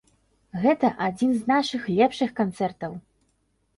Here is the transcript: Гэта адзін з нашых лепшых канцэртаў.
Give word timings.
Гэта 0.63 0.89
адзін 1.09 1.35
з 1.41 1.51
нашых 1.53 1.81
лепшых 1.99 2.33
канцэртаў. 2.43 2.91